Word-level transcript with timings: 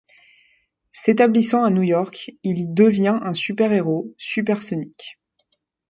S'établissant 0.93 1.63
à 1.63 1.69
New 1.69 1.83
York, 1.83 2.31
il 2.41 2.57
y 2.57 2.67
devient 2.67 3.19
un 3.21 3.35
super-héros, 3.35 4.15
Supersonic. 4.17 5.19